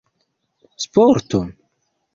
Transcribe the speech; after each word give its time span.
sporto 0.85 1.41